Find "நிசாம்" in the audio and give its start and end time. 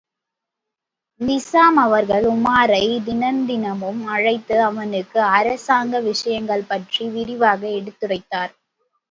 1.21-1.77